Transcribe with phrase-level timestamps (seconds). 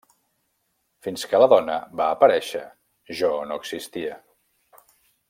[1.07, 2.65] Fins que la dona va aparèixer,
[3.21, 4.21] jo no existia.